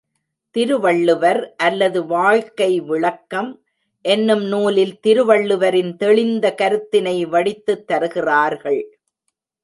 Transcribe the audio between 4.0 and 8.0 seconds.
என்னும் நூலில் திருவள்ளுவரின் தெளிந்த கருத்தினை வடித்துத்